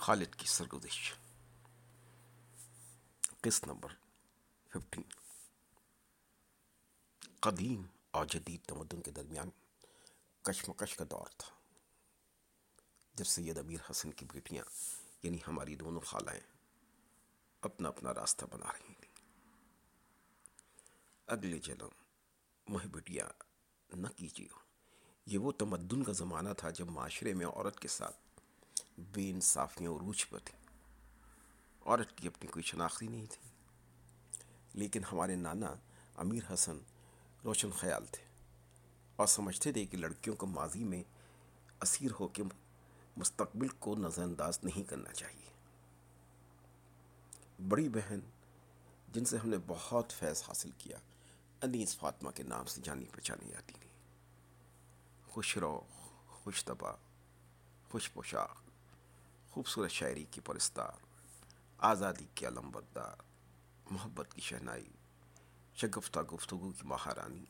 خالد 0.00 0.34
کی 0.34 0.46
سرگزش 0.46 1.14
قسط 3.42 3.66
number 3.66 3.92
fifteen 4.70 5.08
قدیم 7.40 7.82
اور 8.10 8.26
جدید 8.26 8.64
تمدن 8.68 9.00
کے 9.00 9.10
درمیان 9.10 9.50
کشمکش 10.44 10.94
کا 10.96 11.04
دور 11.10 11.30
تھا 11.36 11.50
جب 13.14 13.24
سید 13.24 13.58
امیر 13.58 13.80
حسن 13.90 14.10
کی 14.10 14.26
بیٹیاں 14.32 14.64
یعنی 15.22 15.38
ہماری 15.46 15.76
دونوں 15.76 16.00
خالائیں 16.00 16.40
اپنا 17.62 17.88
اپنا 17.88 18.14
راستہ 18.14 18.46
بنا 18.50 18.72
رہی 18.72 18.94
تھیں 18.94 19.12
اگلے 21.28 21.58
جنم 21.58 21.92
مہ 22.66 22.86
بیٹیاں 22.86 23.28
نہ 23.90 24.08
کیجیے 24.16 24.48
یہ 25.26 25.38
وہ 25.38 25.52
تمدن 25.58 26.04
کا 26.04 26.12
زمانہ 26.12 26.52
تھا 26.58 26.70
جب 26.70 26.90
معاشرے 26.90 27.34
میں 27.34 27.46
عورت 27.46 27.80
کے 27.80 27.88
ساتھ 27.88 28.29
بے 28.98 29.30
انصافیاں 29.30 29.90
عروج 29.90 30.28
پر 30.28 30.38
تھیں 30.38 30.60
عورت 31.86 32.16
کی 32.16 32.28
اپنی 32.28 32.50
کوئی 32.50 32.62
شناختی 32.62 33.08
نہیں 33.08 33.26
تھی۔ 33.30 33.50
لیکن 34.74 35.00
ہمارے 35.12 35.36
نانا 35.36 35.74
امیر 36.16 36.54
حسن 36.54 36.78
روشن 37.44 37.70
خیال 37.70 38.06
تھے 38.06 38.24
اور 39.16 39.26
سمجھتے 39.26 39.72
تھے 39.72 39.86
کہ 39.86 39.96
لڑکیوں 39.96 40.36
کو 40.36 40.46
ماضی 40.46 40.84
میں 40.84 41.02
اسیر 41.80 42.10
ہو 42.20 42.28
کے 42.28 42.42
مستقبل 43.16 43.68
کو 43.68 43.96
نظر 43.96 44.22
انداز 44.22 44.58
نہیں 44.62 44.88
کرنا 44.88 45.12
چاہیے۔ 45.12 45.50
بڑی 47.68 47.88
بہن 47.88 48.20
جن 49.12 49.24
سے 49.24 49.36
ہم 49.36 49.48
نے 49.48 49.56
بہت 49.66 50.12
فیض 50.12 50.42
حاصل 50.48 50.70
کیا، 50.78 50.98
انیس 51.62 51.96
فاطمہ 51.96 52.30
کے 52.30 52.42
نام 52.42 52.64
سے 52.64 52.80
جانی 52.84 53.04
پہچانی 53.04 53.50
جاتی 53.50 53.72
تھی۔ 53.80 53.90
خوش 55.28 55.56
رو 55.56 55.80
خوش 56.28 56.64
طبع 56.64 56.92
خوش 57.90 58.12
پوشاک۔ 58.12 58.69
خوبصورت 59.50 59.90
شاعری 59.90 60.24
کی 60.24 60.40
پرستار، 60.40 60.92
آزادی 61.78 62.26
کی 62.34 62.46
علم 62.46 62.70
بردار 62.70 63.16
محبت 63.90 64.34
کی 64.34 64.40
شہنائی، 64.40 64.88
شگفتہ 65.74 66.20
گفتگو 66.20 66.72
کی 66.72 66.82
مہارانی، 66.84 67.44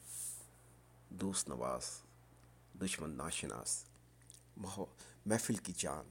دوست 1.09 1.48
نواز، 1.48 2.03
دشمن 2.81 3.11
ناشناس 3.11 3.84
محفل 4.56 5.55
کی 5.55 5.73
جان 5.77 6.05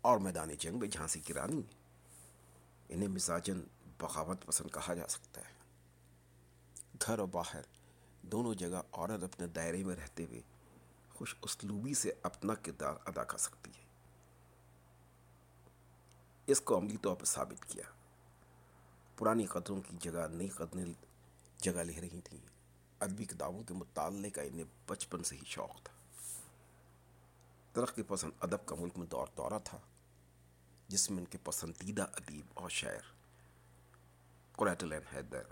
اور 0.00 0.18
میدان 0.18 0.48
جنگ 0.54 0.78
میں 0.78 0.88
جھانسی 0.88 1.20
کی 1.20 1.34
رانی۔ 1.34 1.62
انہیں 2.88 3.08
مزاجن 3.08 3.60
بغاوت 4.00 4.46
پسند 4.46 4.70
کہا 4.74 4.94
جا 4.94 5.08
سکتا 5.08 5.40
ہے۔ 5.40 5.54
گھر 7.06 7.18
اور 7.18 7.28
باہر، 7.28 7.62
دونوں 8.22 8.54
جگہ 8.54 8.82
عورت 8.92 9.22
اپنے 9.22 9.46
دائرے 9.46 9.84
میں 9.84 9.96
رہتے 9.96 10.24
ہوئے 10.24 10.40
خوش 11.10 11.34
اسلوبی 11.42 11.94
سے 11.94 12.12
اپنا 12.22 12.54
کردار 12.54 12.94
ادا 13.06 13.24
کر 13.24 13.38
سکتی 13.38 13.70
ہے۔ 13.70 13.81
اس 16.46 16.60
کو 16.60 16.78
عملی 16.78 16.96
طور 16.96 17.16
پر 17.16 17.24
ثابت 17.24 17.64
کیا۔ 17.64 17.84
پرانی 19.16 19.46
قدروں 19.46 19.80
کی 19.80 19.96
جگہ، 20.00 20.28
نئی 20.28 20.48
قدریں 20.48 20.92
جگہ 21.56 21.80
لے 21.80 22.00
رہی 22.00 22.20
تھیں۔ 22.24 22.40
ادبی 23.00 23.24
کتابوں 23.24 23.62
کے 23.62 23.74
مطالعے 23.74 24.30
کا 24.30 24.42
انہیں 24.42 24.64
بچپن 24.86 25.24
سے 25.24 25.36
ہی 25.36 25.40
شوق 25.46 25.82
تھا۔ 25.82 25.92
ترقی 27.72 28.02
پسند 28.02 28.30
ادب 28.40 28.66
کا 28.66 28.74
ملک 28.74 28.98
میں 28.98 29.06
دور 29.06 29.26
دورہ 29.36 29.58
تھا، 29.64 29.78
جس 30.88 31.10
میں 31.10 31.18
ان 31.18 31.24
کے 31.24 31.38
پسندیدہ 31.44 32.02
ادیب 32.02 32.46
اور 32.54 32.70
شاعر 32.70 33.12
قریت 34.52 34.84
حیدر، 35.14 35.42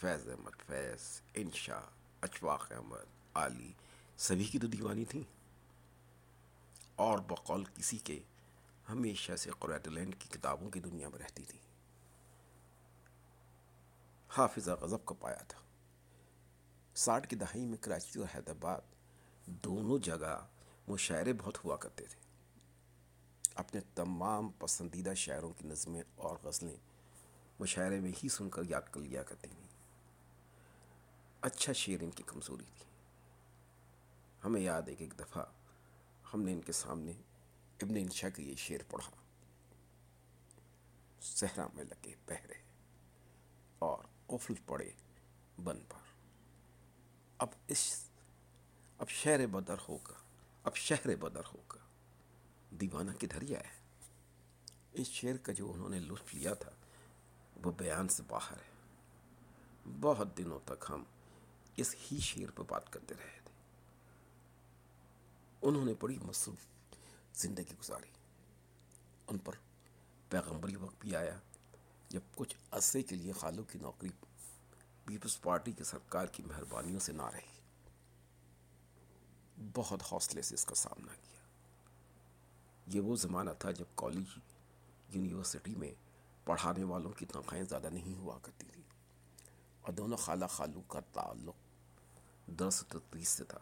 فیض 0.00 0.28
احمد، 0.28 0.66
فیض 0.66 1.20
انشا 1.34 1.80
اشفاق 2.20 2.72
احمد 2.72 3.36
علی 3.36 3.72
سبھی 4.16 4.44
کی 4.44 4.58
تو 4.58 4.66
دیوانی 4.66 5.04
تھیں۔ 5.04 5.22
اور 6.96 7.18
بقول 7.18 7.64
کسی 7.64 7.98
کے 7.98 8.20
ہمیشہ 8.88 9.36
سے 9.36 9.50
قریت 9.58 9.84
کی 10.18 10.28
کتابوں 10.28 10.70
کی 10.70 10.80
دنیا 10.80 11.08
میں 11.08 11.18
رہتی 11.18 11.44
تھی۔ 11.44 11.58
حافظہ 14.28 14.70
غضب 14.70 15.04
کو 15.04 15.14
پایا 15.14 15.42
تھا۔ 15.48 15.60
ساٹھ 16.94 17.28
کی 17.28 17.36
دہائی 17.36 17.66
میں 17.66 17.78
کراچی 17.80 18.18
اور 18.18 18.36
حیدرآباد 18.36 18.80
دونوں 19.46 19.98
جگہ 19.98 20.46
مشاعرے 20.88 21.32
بہت 21.32 21.64
ہوا 21.64 21.76
کرتے 21.76 22.04
تھے۔ 22.04 22.20
اپنے 23.54 23.80
تمام 23.94 24.48
پسندیدہ 24.58 25.14
شاعروں 25.16 25.52
کی 25.52 25.68
نظمیں 25.68 26.02
اور 26.16 26.36
غزلیں 26.42 26.76
مشاعرے 27.60 28.00
میں 28.00 28.12
ہی 28.24 28.28
سن 28.28 28.50
کر 28.50 28.62
یاد 28.68 28.82
کر 28.90 29.00
لیا 29.00 29.22
کرتی 29.22 29.48
تھیں۔ 29.48 29.68
اچھا 31.40 31.72
شعر 31.72 32.02
ان 32.02 32.10
کی 32.10 32.22
کمزوری 32.26 32.64
تھی۔ 32.64 32.84
ہمیں 34.44 34.60
یاد 34.60 34.82
ہے 34.82 34.94
کہ 34.94 35.04
ایک 35.04 35.18
دفعہ 35.18 35.44
ہم 36.34 36.42
نے 36.42 36.52
ان 36.52 36.60
کے 36.60 36.72
سامنے 36.72 37.12
ابن 37.82 37.96
انشا 37.96 38.28
کا 38.28 38.42
یہ 38.42 38.54
شعر 38.56 38.90
پڑھا۔ 38.90 39.10
صحرا 41.20 41.66
میں 41.74 41.84
لگے 41.84 42.14
پہرے 42.26 42.54
اور 43.78 44.04
قفل 44.26 44.54
پڑے 44.66 44.90
بن 45.64 45.80
پر۔ 45.88 45.98
اب 47.38 47.48
اس، 47.68 48.08
اب 48.98 49.08
شہر 49.08 49.46
بدر 49.46 49.74
ہوگا، 49.88 50.14
اب 50.62 50.76
شہر 50.76 51.16
بدر 51.16 51.42
ہوگا۔ 51.54 51.78
دیوانہ 52.70 53.10
کدھر 53.10 53.42
ہی 53.42 53.54
ہے؟ 53.54 53.78
اس 54.92 55.06
شعر 55.06 55.36
کا 55.36 55.52
جو 55.52 55.72
انہوں 55.72 55.88
نے 55.88 55.98
لطف 55.98 56.34
لیا 56.34 56.54
تھا، 56.54 56.70
وہ 57.64 57.72
بیان 57.72 58.08
سے 58.08 58.22
باہر 58.28 58.56
ہے۔ 58.56 58.78
بہت 60.00 60.38
دنوں 60.38 60.58
تک 60.64 60.84
ہم 60.88 61.04
اس 61.76 61.94
ہی 61.94 62.18
شعر 62.18 62.50
پہ 62.50 62.62
بات 62.68 62.92
کرتے 62.92 63.14
رہے 63.14 63.40
تھے۔ 63.44 63.52
انہوں 65.62 65.84
نے 65.84 65.92
بڑی 66.00 66.18
مصروف 66.18 66.77
زندگی 67.38 67.74
گزاری۔ 67.80 68.10
ان 69.26 69.38
پر 69.38 69.52
پیغمبری 70.28 70.76
وقت 70.76 70.94
بھی 71.00 71.16
آیا، 71.16 71.38
جب 72.08 72.20
کچھ 72.34 72.56
عرصے 72.70 73.02
کے 73.02 73.16
لیے 73.16 73.32
خالوں 73.32 73.64
کی 73.64 73.78
نوکری 73.78 74.08
پیپلز 75.04 75.40
پارٹی 75.40 75.72
کے 75.72 75.84
سرکار 75.84 76.26
کی 76.26 76.42
مہربانیوں 76.42 77.00
سے 77.00 77.12
نہ 77.12 77.22
رہی۔ 77.22 77.60
بہت 79.74 80.02
حوصلے 80.12 80.42
سے 80.42 80.54
اس 80.54 80.64
کا 80.64 80.74
سامنا 80.74 81.12
کیا۔ 81.12 81.40
یہ 82.86 83.00
وہ 83.00 83.16
زمانہ 83.16 83.50
تھا 83.58 83.70
جب 83.70 83.84
کالج، 83.94 84.38
یونیورسٹی 85.08 85.74
میں 85.74 85.94
پڑھانے 86.44 86.84
والوں 86.84 87.12
کی 87.12 87.26
تنخواہیں 87.26 87.64
زیادہ 87.64 87.88
نہیں 87.92 88.18
ہوا 88.18 88.38
کرتی 88.42 88.66
تھی 88.72 88.82
اور 89.80 89.92
دونوں 89.92 90.16
خالہ 90.16 90.46
خالو 90.46 90.80
کا 90.80 91.00
تعلق 91.00 91.54
درس 92.46 92.84
تدریس 92.88 93.28
سے 93.28 93.44
تھا۔ 93.44 93.58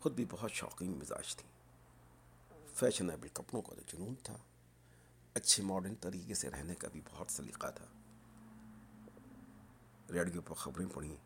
خود 0.00 0.12
بھی 0.12 0.24
بہت 0.30 0.52
شوقین 0.52 0.90
مزاج 0.90 1.36
تھی۔ 1.36 1.51
فیشنیبل 2.82 3.28
کپڑوں 3.28 3.62
کا 3.62 3.74
تو 3.74 3.80
جنون 3.80 4.14
تھا۔ 4.22 4.36
اچھے 5.34 5.62
ماڈرن 5.62 5.94
طریقے 5.94 6.34
سے 6.34 6.50
رہنے 6.50 6.74
کا 6.74 6.88
بھی 6.88 7.00
بہت 7.10 7.30
سلیقہ 7.30 7.66
تھا۔ 7.70 7.84
ریڈیو 10.12 10.42
پر 10.42 10.54
خبریں 10.54 10.86
پڑھیں۔ 10.94 11.16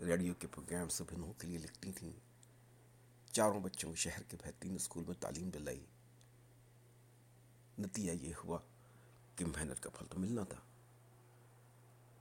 ریڈیو 0.00 0.34
کے 0.34 0.46
پروگرام 0.46 0.88
سبھنوں 0.88 1.32
کے 1.38 1.46
لیے 1.46 1.58
لکھتی 1.58 1.92
تھیں۔ 1.92 2.12
چاروں 3.32 3.60
بچوں 3.60 3.90
کو 3.90 3.96
شہر 3.96 4.22
کے 4.22 4.36
بہترین 4.44 4.74
اسکول 4.74 5.04
میں 5.04 5.14
تعلیم 5.20 5.50
دلائی۔ 5.50 5.86
نتیجہ 7.78 8.12
یہ 8.12 8.32
ہوا 8.44 8.58
کہ 9.36 9.44
محنت 9.44 9.82
کا 9.82 9.90
پھل 9.90 10.06
تو 10.06 10.18
ملنا 10.18 10.44
تھا۔ 10.44 10.60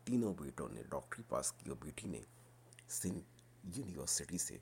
تینوں 0.03 0.33
بیٹوں 0.33 0.69
نے 0.69 0.83
ڈاکٹری 0.83 1.23
پاس 1.29 1.51
کی 1.51 1.69
اور 1.69 1.77
بیٹی 1.83 2.07
نے 2.07 2.21
سندھ 2.89 3.41
یونیورسٹی 3.63 4.37
سے 4.37 4.57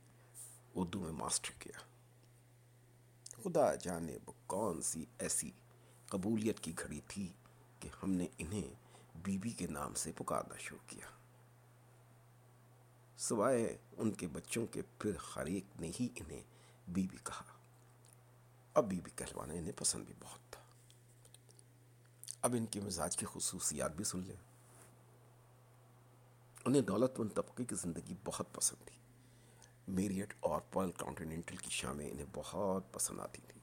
اردو 0.75 0.99
میں 0.99 1.11
ماسٹر 1.11 1.51
کیا۔ 1.59 1.94
خدا 3.45 3.75
جانے 3.75 4.17
وہ 4.25 4.33
کون 4.47 4.81
سی 4.81 5.05
ایسی 5.19 5.51
قبولیت 6.09 6.59
کی 6.59 6.73
گھڑی 6.79 7.01
تھی 7.07 7.33
کہ 7.79 7.89
ہم 8.03 8.11
نے 8.11 8.27
انہیں 8.37 8.73
بی 9.15 9.37
بی 9.37 9.49
کے 9.49 9.67
نام 9.67 9.93
سے 9.93 10.11
پکارنا 10.17 10.55
شروع 10.57 10.79
کیا۔ 10.87 11.07
سوائے 13.17 13.77
ان 13.97 14.11
کے 14.11 14.27
بچوں 14.27 14.65
کے 14.65 14.81
پھر 14.99 15.11
ہر 15.35 15.45
ایک 15.45 15.63
نے 15.79 15.91
ہی 15.99 16.07
انہیں 16.15 16.43
بی 16.87 17.07
بی 17.11 17.17
کہا۔ 17.23 17.43
اب 18.73 18.89
بی 18.89 18.99
بی 19.03 19.11
کہلوانا 19.15 19.53
انہیں 19.53 19.77
پسند 19.77 20.05
بھی 20.05 20.13
بہت 20.19 20.51
تھا۔ 20.51 20.61
اب 22.41 22.55
ان 22.57 22.65
کے 22.65 22.81
مزاج 22.81 23.17
کی 23.17 23.25
خصوصیات 23.33 23.95
بھی 23.95 24.03
سن 24.03 24.19
لیں۔ 24.19 24.37
انہیں 26.65 26.81
دولت 26.81 27.19
مند 27.19 27.29
طبقے 27.35 27.65
کی 27.65 27.75
زندگی 27.75 28.15
بہت 28.23 28.53
پسند 28.53 28.87
تھی۔ 28.87 29.04
میریٹ 29.87 30.33
اور 30.39 30.61
پرل 30.61 30.91
کانٹیننٹل 30.91 31.55
کی 31.55 31.69
شامیں 31.69 32.11
انہیں 32.11 32.25
بہت 32.33 32.93
پسند 32.93 33.19
آتی 33.19 33.41
تھیں۔ 33.41 33.61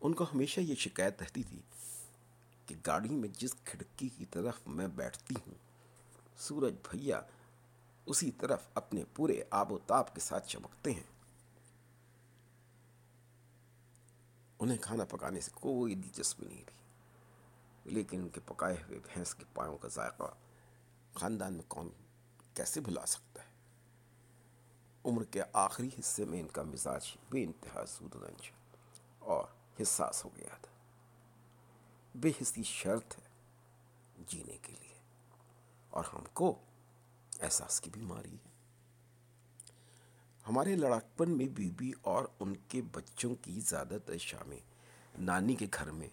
ان 0.00 0.14
کو 0.14 0.24
ہمیشہ 0.24 0.60
یہ 0.60 0.74
شکایت 0.74 1.22
رہتی 1.22 1.42
تھی 1.42 1.60
کہ 2.66 2.74
گاڑی 2.86 3.08
میں 3.08 3.28
جس 3.28 3.54
کھڑکی 3.64 4.08
کی 4.08 4.26
طرف 4.26 4.60
میں 4.66 4.88
بیٹھتی 4.88 5.34
ہوں، 5.46 5.54
سورج 6.38 6.74
بھیا 6.90 7.20
اسی 8.06 8.30
طرف 8.30 8.66
اپنے 8.74 9.04
پورے 9.14 9.42
آب 9.50 9.72
و 9.72 9.78
تاب 9.78 10.14
کے 10.14 10.20
ساتھ 10.20 10.48
چمکتے 10.48 10.92
ہیں۔ 10.92 11.12
انہیں 14.58 14.78
کھانا 14.78 15.04
پکانے 15.04 15.40
سے 15.40 15.50
کوئی 15.54 15.94
دلچسپی 15.94 16.46
نہیں 16.46 16.64
تھی، 16.66 17.90
لیکن 17.90 18.20
ان 18.20 18.28
کے 18.28 18.40
پکائے 18.46 18.76
ہوئے 18.88 18.98
بھینس 18.98 19.34
کے 19.34 19.44
پایوں 19.54 19.78
کا 19.78 19.88
ذائقہ 19.88 20.34
خاندان 21.14 21.54
میں 21.54 21.64
کون 21.68 21.90
کیسے 22.54 22.80
بھلا 22.80 23.06
سکتا 23.06 23.42
ہے؟ 23.42 23.48
عمر 25.04 25.24
کے 25.24 25.42
آخری 25.52 25.88
حصے 25.98 26.24
میں 26.24 26.40
ان 26.40 26.48
کا 26.48 26.62
مزاج 26.62 27.16
بے 27.30 27.44
انتہا 27.44 27.86
سود 27.86 28.14
رنج 28.14 28.50
اور 29.18 29.44
حساس 29.82 30.24
ہو 30.24 30.30
گیا 30.36 30.56
تھا۔ 30.60 30.72
بے 32.14 32.30
حسی 32.42 32.62
شرط 32.62 33.18
ہے 33.18 33.28
جینے 34.28 34.58
کے 34.62 34.72
لیے۔ 34.72 34.98
اور 35.90 36.04
ہم 36.12 36.24
کو 36.32 36.58
احساس 37.40 37.80
کی 37.80 37.90
بیماری 37.94 38.32
ہے۔ 38.32 38.50
ہمارے 40.48 40.76
لڑکپن 40.76 41.30
میں 41.30 41.46
بی 41.46 41.70
بی 41.70 41.92
اور 42.02 42.24
ان 42.40 42.54
کے 42.68 42.82
بچوں 42.82 43.34
کی 43.34 43.60
زیادہ 43.60 43.96
تر 44.06 44.18
شامیں 44.18 44.60
نانی 45.18 45.54
کے 45.54 45.66
گھر 45.74 45.90
میں 45.90 46.08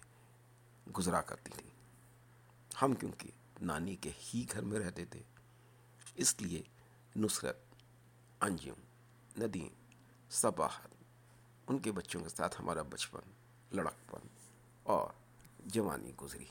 گزرا 0.98 1.20
کرتی 1.20 1.50
تھیں 1.56 1.70
ہم 2.82 2.94
کیونکہ 2.94 3.30
نانی 3.60 3.96
کے 3.96 4.10
ہی 4.10 4.44
گھر 4.52 4.62
میں 4.62 4.80
رہتے 4.80 5.04
تھے۔ 5.04 5.22
اس 6.14 6.40
لیے 6.40 6.62
نصرت 7.16 7.56
انجم، 8.40 8.80
ندیم، 9.38 9.74
صباحت، 10.30 10.94
ان 11.66 11.78
کے 11.78 11.92
بچوں 11.92 12.20
کے 12.20 12.28
ساتھ 12.28 12.60
ہمارا 12.60 12.82
بچپن، 12.82 13.20
لڑکپن 13.72 14.26
اور 14.82 15.10
جوانی 15.66 16.12
گزری۔ 16.20 16.44